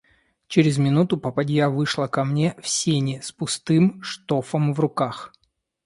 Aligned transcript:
Через 0.47 0.79
минуту 0.79 1.15
попадья 1.15 1.69
вышла 1.69 2.07
ко 2.07 2.23
мне 2.23 2.55
в 2.59 2.67
сени 2.67 3.19
с 3.23 3.31
пустым 3.31 4.01
штофом 4.01 4.73
в 4.73 4.79
руках. 4.79 5.31